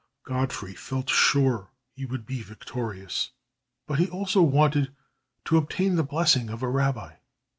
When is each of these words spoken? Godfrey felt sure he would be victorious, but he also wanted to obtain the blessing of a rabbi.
Godfrey 0.23 0.73
felt 0.73 1.11
sure 1.11 1.69
he 1.93 2.07
would 2.07 2.25
be 2.25 2.41
victorious, 2.41 3.33
but 3.85 3.99
he 3.99 4.09
also 4.09 4.41
wanted 4.41 4.95
to 5.45 5.57
obtain 5.57 5.93
the 5.95 6.01
blessing 6.03 6.49
of 6.49 6.63
a 6.63 6.69
rabbi. 6.69 7.17